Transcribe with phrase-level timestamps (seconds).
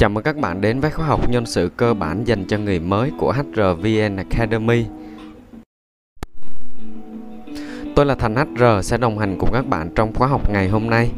[0.00, 2.80] Chào mừng các bạn đến với khóa học nhân sự cơ bản dành cho người
[2.80, 4.84] mới của HRVN Academy.
[7.96, 10.90] Tôi là Thành HR sẽ đồng hành cùng các bạn trong khóa học ngày hôm
[10.90, 11.10] nay.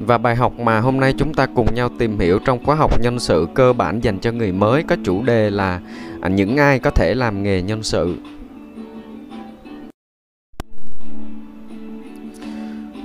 [0.00, 3.00] Và bài học mà hôm nay chúng ta cùng nhau tìm hiểu trong khóa học
[3.00, 5.80] nhân sự cơ bản dành cho người mới có chủ đề là
[6.20, 8.16] à, những ai có thể làm nghề nhân sự.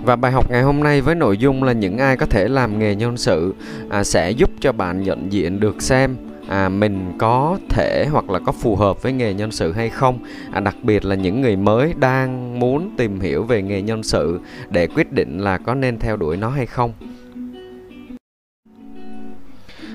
[0.03, 2.79] Và bài học ngày hôm nay với nội dung là những ai có thể làm
[2.79, 3.53] nghề nhân sự
[3.89, 6.15] à, sẽ giúp cho bạn nhận diện được xem
[6.47, 10.19] à, mình có thể hoặc là có phù hợp với nghề nhân sự hay không.
[10.51, 14.39] À, đặc biệt là những người mới đang muốn tìm hiểu về nghề nhân sự
[14.69, 16.93] để quyết định là có nên theo đuổi nó hay không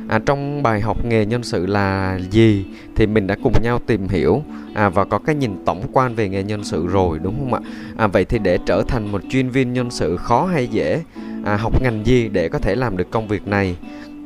[0.09, 2.65] à, trong bài học nghề nhân sự là gì
[2.97, 4.43] thì mình đã cùng nhau tìm hiểu
[4.75, 7.61] à, và có cái nhìn tổng quan về nghề nhân sự rồi đúng không ạ?
[7.97, 11.03] À, vậy thì để trở thành một chuyên viên nhân sự khó hay dễ
[11.45, 13.77] à, học ngành gì để có thể làm được công việc này?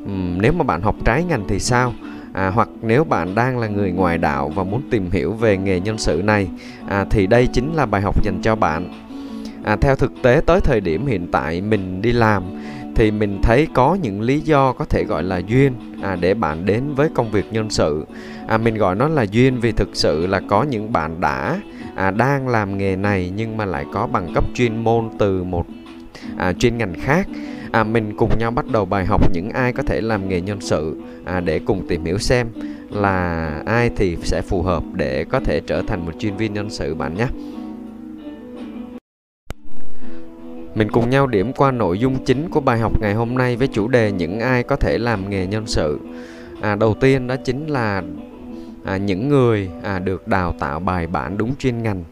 [0.05, 1.93] Uhm, nếu mà bạn học trái ngành thì sao?
[2.33, 5.81] À, hoặc nếu bạn đang là người ngoài đạo và muốn tìm hiểu về nghề
[5.81, 6.49] nhân sự này
[6.89, 8.89] à, thì đây chính là bài học dành cho bạn.
[9.65, 12.43] À, theo thực tế tới thời điểm hiện tại mình đi làm
[12.97, 16.67] thì mình thấy có những lý do có thể gọi là duyên à, để bạn
[16.67, 18.07] đến với công việc nhân sự.
[18.47, 21.61] À, mình gọi nó là duyên vì thực sự là có những bạn đã
[21.95, 25.67] à, đang làm nghề này nhưng mà lại có bằng cấp chuyên môn từ một
[26.37, 27.29] à, chuyên ngành khác.
[27.73, 30.61] À, mình cùng nhau bắt đầu bài học những ai có thể làm nghề nhân
[30.61, 32.47] sự à, để cùng tìm hiểu xem
[32.91, 36.71] là ai thì sẽ phù hợp để có thể trở thành một chuyên viên nhân
[36.71, 37.27] sự bạn nhé.
[40.75, 43.69] Mình cùng nhau điểm qua nội dung chính của bài học ngày hôm nay với
[43.69, 46.01] chủ đề những ai có thể làm nghề nhân sự.
[46.61, 48.03] À, đầu tiên đó chính là
[48.85, 52.05] à, những người à, được đào tạo bài bản đúng chuyên ngành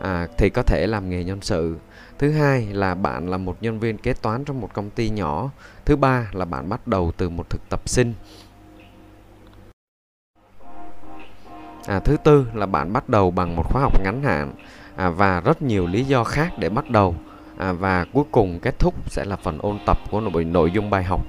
[0.00, 1.76] à, thì có thể làm nghề nhân sự.
[2.18, 5.50] Thứ hai là bạn là một nhân viên kế toán trong một công ty nhỏ.
[5.84, 8.14] Thứ ba là bạn bắt đầu từ một thực tập sinh.
[11.86, 14.52] À, thứ tư là bạn bắt đầu bằng một khóa học ngắn hạn
[14.96, 17.14] à, và rất nhiều lý do khác để bắt đầu
[17.62, 20.90] à, và cuối cùng kết thúc sẽ là phần ôn tập của nội, nội dung
[20.90, 21.20] bài học.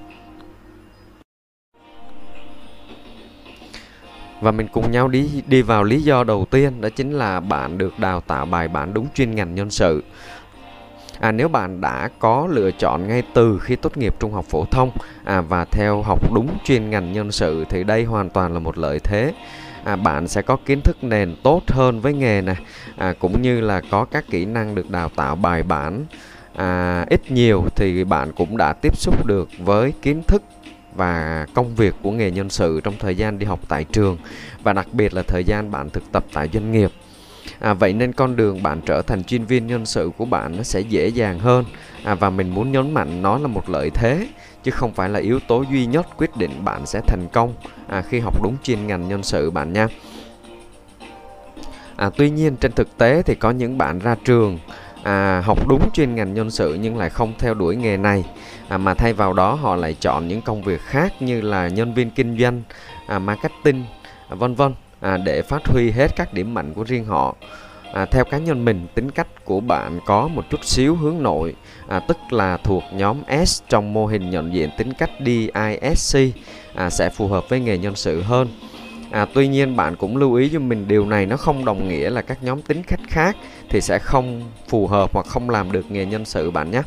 [4.40, 7.78] Và mình cùng nhau đi đi vào lý do đầu tiên đó chính là bạn
[7.78, 10.04] được đào tạo bài bản đúng chuyên ngành nhân sự.
[11.20, 14.64] À, nếu bạn đã có lựa chọn ngay từ khi tốt nghiệp trung học phổ
[14.64, 14.90] thông
[15.24, 18.78] à, và theo học đúng chuyên ngành nhân sự thì đây hoàn toàn là một
[18.78, 19.32] lợi thế
[19.84, 22.56] à, bạn sẽ có kiến thức nền tốt hơn với nghề này
[22.96, 26.04] à, cũng như là có các kỹ năng được đào tạo bài bản.
[26.56, 30.42] À, ít nhiều thì bạn cũng đã tiếp xúc được với kiến thức
[30.94, 34.18] và công việc của nghề nhân sự trong thời gian đi học tại trường.
[34.62, 36.90] Và đặc biệt là thời gian bạn thực tập tại doanh nghiệp
[37.58, 40.62] à, vậy nên con đường bạn trở thành chuyên viên nhân sự của bạn nó
[40.62, 41.64] sẽ dễ dàng hơn.
[42.04, 44.28] À, và mình muốn nhấn mạnh nó là một lợi thế
[44.62, 47.54] chứ không phải là yếu tố duy nhất quyết định bạn sẽ thành công
[47.88, 49.88] à, khi học đúng chuyên ngành nhân sự bạn nha.
[51.96, 54.58] À, tuy nhiên trên thực tế thì có những bạn ra trường
[55.02, 58.24] à, học đúng chuyên ngành nhân sự nhưng lại không theo đuổi nghề này.
[58.68, 61.94] À, mà thay vào đó họ lại chọn những công việc khác như là nhân
[61.94, 62.62] viên kinh doanh
[63.06, 63.84] à, marketing
[64.28, 64.74] à, vân vân
[65.04, 67.36] à, để phát huy hết các điểm mạnh của riêng họ.
[67.92, 71.54] À, theo cá nhân mình tính cách của bạn có một chút xíu hướng nội
[71.88, 73.16] à, tức là thuộc nhóm
[73.46, 76.18] S trong mô hình nhận diện tính cách DISC
[76.74, 78.48] à, sẽ phù hợp với nghề nhân sự hơn.
[79.10, 82.10] À, tuy nhiên bạn cũng lưu ý cho mình điều này nó không đồng nghĩa
[82.10, 83.36] là các nhóm tính cách khác
[83.68, 86.82] thì sẽ không phù hợp hoặc không làm được nghề nhân sự bạn nhé.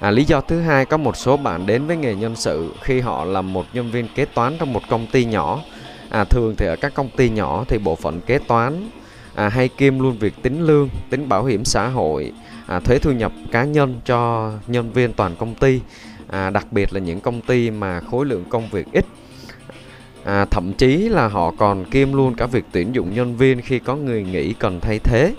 [0.00, 3.00] À, lý do thứ hai có một số bạn đến với nghề nhân sự khi
[3.00, 5.60] họ là một nhân viên kế toán trong một công ty nhỏ.
[6.10, 8.90] À, thường thì ở các công ty nhỏ thì bộ phận kế toán
[9.34, 12.32] à, hay kiêm luôn việc tính lương, tính bảo hiểm xã hội,
[12.66, 15.80] à, thuế thu nhập cá nhân cho nhân viên toàn công ty.
[16.28, 19.04] À, đặc biệt là những công ty mà khối lượng công việc ít
[20.24, 23.78] à, thậm chí là họ còn kiêm luôn cả việc tuyển dụng nhân viên khi
[23.78, 25.34] có người nghỉ cần thay thế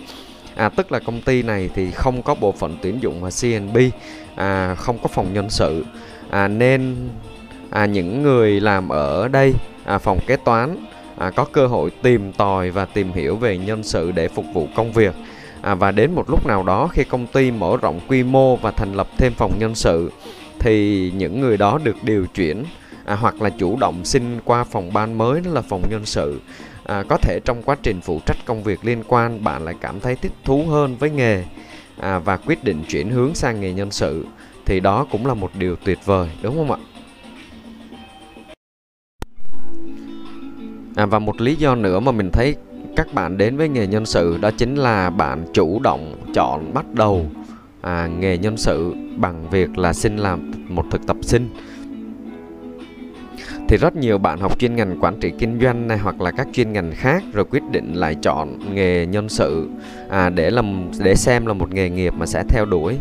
[0.60, 3.76] à, tức là công ty này thì không có bộ phận tuyển dụng và CNB
[4.34, 5.84] à, không có phòng nhân sự.
[6.30, 6.96] À, nên
[7.70, 9.54] à, những người làm ở đây
[9.84, 10.76] à, phòng kế toán
[11.18, 14.68] à, có cơ hội tìm tòi và tìm hiểu về nhân sự để phục vụ
[14.74, 15.14] công việc.
[15.62, 18.70] À, và đến một lúc nào đó khi công ty mở rộng quy mô và
[18.70, 20.12] thành lập thêm phòng nhân sự
[20.58, 22.64] thì những người đó được điều chuyển
[23.04, 26.40] à, hoặc là chủ động xin qua phòng ban mới đó là phòng nhân sự
[26.90, 30.00] à, có thể trong quá trình phụ trách công việc liên quan bạn lại cảm
[30.00, 31.44] thấy thích thú hơn với nghề
[32.00, 34.26] à, và quyết định chuyển hướng sang nghề nhân sự
[34.66, 36.78] thì đó cũng là một điều tuyệt vời đúng không ạ?
[40.96, 42.56] À, và một lý do nữa mà mình thấy
[42.96, 46.84] các bạn đến với nghề nhân sự đó chính là bạn chủ động chọn bắt
[46.94, 47.26] đầu
[47.80, 51.48] à, nghề nhân sự bằng việc là xin làm một thực tập sinh
[53.70, 56.48] thì rất nhiều bạn học chuyên ngành quản trị kinh doanh này hoặc là các
[56.52, 59.68] chuyên ngành khác rồi quyết định lại chọn nghề nhân sự
[60.08, 62.98] à, để làm để xem là một nghề nghiệp mà sẽ theo đuổi.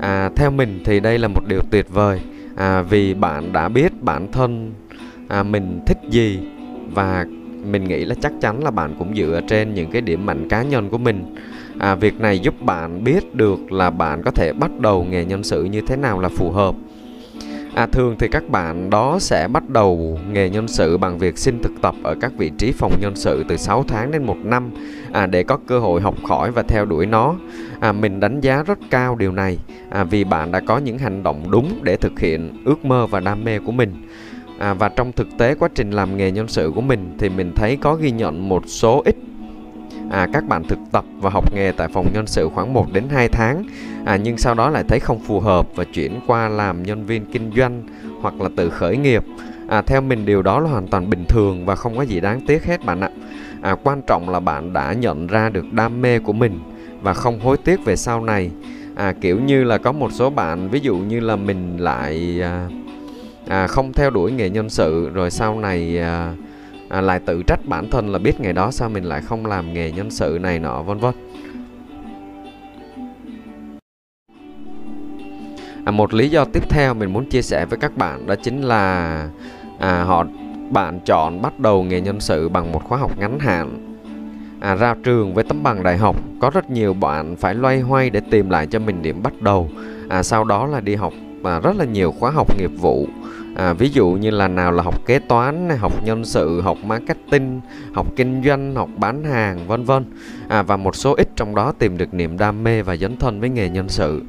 [0.00, 2.20] À, theo mình thì đây là một điều tuyệt vời
[2.56, 4.72] à, vì bạn đã biết bản thân
[5.28, 6.38] à, mình thích gì
[6.92, 7.26] và
[7.64, 10.62] mình nghĩ là chắc chắn là bạn cũng dựa trên những cái điểm mạnh cá
[10.62, 11.34] nhân của mình.
[11.78, 15.42] À, việc này giúp bạn biết được là bạn có thể bắt đầu nghề nhân
[15.42, 16.74] sự như thế nào là phù hợp.
[17.74, 21.62] À, thường thì các bạn đó sẽ bắt đầu nghề nhân sự bằng việc xin
[21.62, 24.70] thực tập ở các vị trí phòng nhân sự từ 6 tháng đến 1 năm
[25.12, 27.34] à, để có cơ hội học hỏi và theo đuổi nó.
[27.80, 29.58] À, mình đánh giá rất cao điều này
[29.90, 33.20] à, vì bạn đã có những hành động đúng để thực hiện ước mơ và
[33.20, 33.92] đam mê của mình.
[34.58, 37.52] À, và trong thực tế quá trình làm nghề nhân sự của mình thì mình
[37.56, 39.16] thấy có ghi nhận một số ít
[40.10, 43.04] à, các bạn thực tập và học nghề tại phòng nhân sự khoảng 1 đến
[43.10, 43.64] 2 tháng.
[44.04, 47.24] À, nhưng sau đó lại thấy không phù hợp và chuyển qua làm nhân viên
[47.32, 47.82] kinh doanh
[48.20, 49.24] hoặc là tự khởi nghiệp.
[49.68, 52.40] À, theo mình điều đó là hoàn toàn bình thường và không có gì đáng
[52.46, 53.10] tiếc hết bạn ạ.
[53.62, 56.60] À, quan trọng là bạn đã nhận ra được đam mê của mình
[57.02, 58.50] và không hối tiếc về sau này.
[58.94, 62.68] À, kiểu như là có một số bạn ví dụ như là mình lại à,
[63.48, 66.34] à, không theo đuổi nghề nhân sự rồi sau này à,
[66.90, 69.72] à, lại tự trách bản thân là biết ngày đó sao mình lại không làm
[69.74, 71.14] nghề nhân sự này nọ vân vân.
[75.84, 78.62] À, một lý do tiếp theo mình muốn chia sẻ với các bạn đó chính
[78.62, 79.28] là
[79.78, 80.26] à, họ
[80.70, 83.96] bạn chọn bắt đầu nghề nhân sự bằng một khóa học ngắn hạn.
[84.60, 88.10] À, ra trường với tấm bằng đại học có rất nhiều bạn phải loay hoay
[88.10, 89.70] để tìm lại cho mình điểm bắt đầu.
[90.08, 91.12] À, sau đó là đi học
[91.44, 93.08] à, rất là nhiều khóa học nghiệp vụ
[93.56, 97.60] à, ví dụ như là nào là học kế toán học nhân sự học marketing
[97.92, 100.04] học kinh doanh học bán hàng vân vân.
[100.48, 103.40] À, và một số ít trong đó tìm được niềm đam mê và dấn thân
[103.40, 104.22] với nghề nhân sự.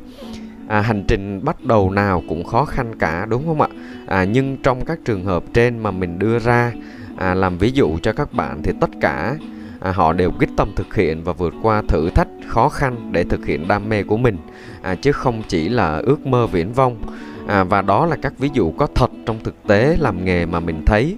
[0.68, 3.68] À, hành trình bắt đầu nào cũng khó khăn cả đúng không ạ?
[4.08, 6.72] À, nhưng trong các trường hợp trên mà mình đưa ra
[7.18, 9.36] à, làm ví dụ cho các bạn thì tất cả
[9.80, 13.24] à, họ đều quyết tâm thực hiện và vượt qua thử thách khó khăn để
[13.24, 14.38] thực hiện đam mê của mình.
[14.82, 16.98] À, chứ không chỉ là ước mơ viễn vông
[17.48, 20.60] à, và đó là các ví dụ có thật trong thực tế làm nghề mà
[20.60, 21.18] mình thấy.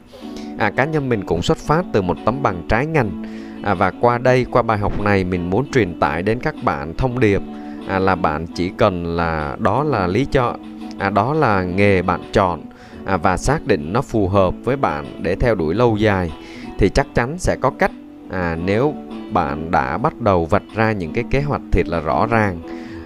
[0.58, 3.24] À, cá nhân mình cũng xuất phát từ một tấm bằng trái ngành.
[3.64, 6.94] À, và qua đây qua bài học này mình muốn truyền tải đến các bạn
[6.98, 7.42] thông điệp.
[7.88, 10.56] À, là bạn chỉ cần là đó là lý do.
[11.00, 12.62] À, đó là nghề bạn chọn.
[13.06, 16.32] À, và xác định nó phù hợp với bạn để theo đuổi lâu dài
[16.78, 17.92] thì chắc chắn sẽ có cách.
[18.32, 18.94] À, nếu
[19.32, 22.60] bạn đã bắt đầu vạch ra những cái kế hoạch thiệt là rõ ràng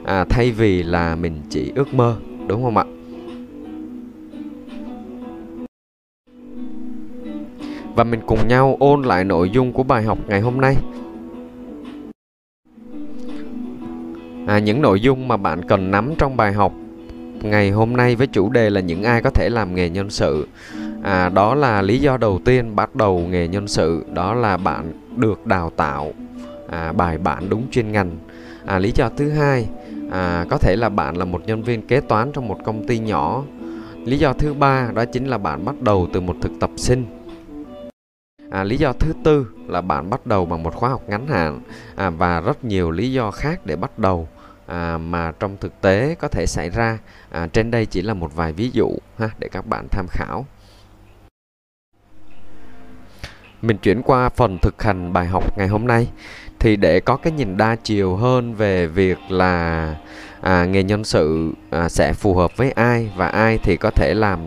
[0.05, 2.15] à, thay vì là mình chỉ ước mơ
[2.47, 2.83] đúng không ạ?
[7.97, 10.75] Và mình cùng nhau ôn lại nội dung của bài học ngày hôm nay.
[14.47, 16.73] À, những nội dung mà bạn cần nắm trong bài học
[17.41, 20.47] ngày hôm nay với chủ đề là những ai có thể làm nghề nhân sự.
[21.03, 24.91] À, đó là lý do đầu tiên bắt đầu nghề nhân sự, đó là bạn
[25.15, 26.13] được đào tạo
[26.69, 28.11] à, bài bản đúng chuyên ngành.
[28.65, 29.67] À, lý do thứ hai
[30.11, 32.99] à, có thể là bạn là một nhân viên kế toán trong một công ty
[32.99, 33.43] nhỏ.
[34.05, 37.05] Lý do thứ ba đó chính là bạn bắt đầu từ một thực tập sinh
[38.51, 41.59] À, lý do thứ tư là bạn bắt đầu bằng một khóa học ngắn hạn
[41.95, 44.27] à, và rất nhiều lý do khác để bắt đầu
[44.67, 46.97] à, mà trong thực tế có thể xảy ra.
[47.29, 50.45] À, trên đây chỉ là một vài ví dụ ha để các bạn tham khảo.
[53.61, 56.07] Mình chuyển qua phần thực hành bài học ngày hôm nay
[56.59, 59.95] thì để có cái nhìn đa chiều hơn về việc là
[60.41, 64.13] à, nghề nhân sự à, sẽ phù hợp với ai và ai thì có thể
[64.13, 64.39] làm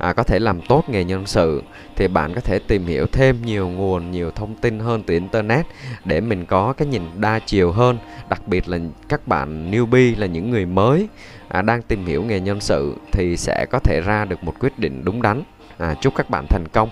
[0.00, 1.62] à, có thể làm tốt nghề nhân sự
[1.96, 5.66] thì bạn có thể tìm hiểu thêm nhiều nguồn nhiều thông tin hơn từ internet
[6.04, 7.98] để mình có cái nhìn đa chiều hơn.
[8.28, 8.78] Đặc biệt là
[9.08, 11.08] các bạn newbie là những người mới
[11.48, 14.78] à, đang tìm hiểu nghề nhân sự thì sẽ có thể ra được một quyết
[14.78, 15.42] định đúng đắn.
[15.78, 16.88] À, chúc các bạn thành công.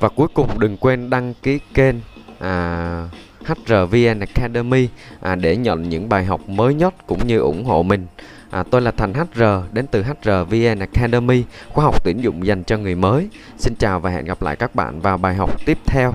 [0.00, 1.96] Và cuối cùng đừng quên đăng ký kênh
[2.38, 3.08] à,
[3.44, 4.88] HRVN Academy
[5.20, 8.06] à, để nhận những bài học mới nhất cũng như ủng hộ mình.
[8.50, 9.42] À, tôi là Thành HR
[9.72, 13.28] đến từ HRVN Academy, khóa học tuyển dụng dành cho người mới.
[13.58, 16.12] Xin chào và hẹn gặp lại các bạn vào bài học tiếp theo.